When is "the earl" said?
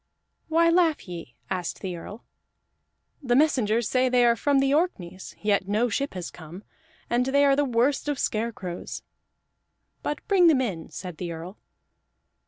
1.81-2.23, 11.17-11.59